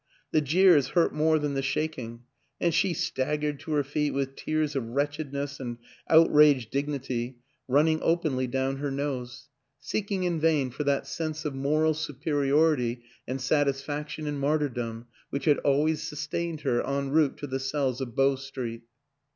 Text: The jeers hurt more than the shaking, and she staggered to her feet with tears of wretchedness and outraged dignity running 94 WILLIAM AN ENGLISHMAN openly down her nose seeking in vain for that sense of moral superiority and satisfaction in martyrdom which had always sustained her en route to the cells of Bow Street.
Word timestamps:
The 0.31 0.41
jeers 0.41 0.87
hurt 0.87 1.13
more 1.13 1.37
than 1.37 1.53
the 1.53 1.61
shaking, 1.61 2.23
and 2.59 2.73
she 2.73 2.91
staggered 2.91 3.59
to 3.59 3.73
her 3.73 3.83
feet 3.83 4.15
with 4.15 4.35
tears 4.35 4.75
of 4.75 4.87
wretchedness 4.89 5.59
and 5.59 5.77
outraged 6.09 6.71
dignity 6.71 7.37
running 7.67 7.99
94 7.99 8.05
WILLIAM 8.05 8.19
AN 8.21 8.27
ENGLISHMAN 8.31 8.31
openly 8.31 8.47
down 8.47 8.75
her 8.77 8.89
nose 8.91 9.49
seeking 9.79 10.23
in 10.23 10.39
vain 10.39 10.71
for 10.71 10.83
that 10.85 11.05
sense 11.05 11.45
of 11.45 11.53
moral 11.53 11.93
superiority 11.93 13.03
and 13.27 13.39
satisfaction 13.39 14.25
in 14.25 14.39
martyrdom 14.39 15.05
which 15.29 15.45
had 15.45 15.59
always 15.59 16.01
sustained 16.01 16.61
her 16.61 16.81
en 16.83 17.11
route 17.11 17.37
to 17.37 17.45
the 17.45 17.59
cells 17.59 18.01
of 18.01 18.15
Bow 18.15 18.35
Street. 18.35 18.81